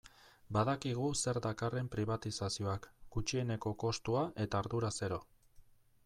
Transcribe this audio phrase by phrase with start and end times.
[0.55, 5.21] Badakigu zer dakarren pribatizazioak, gutxieneko kostua eta ardura zero.